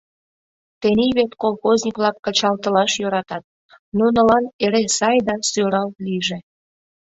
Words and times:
Тений 0.81 1.13
вет 1.17 1.31
колхозник-влак 1.41 2.15
кычалтылаш 2.25 2.91
йӧратат: 3.01 3.43
нунылан 3.97 4.45
эре 4.63 4.81
сай 4.97 5.17
да 5.27 5.35
сӧрал 5.51 5.89
лийже. 6.05 6.37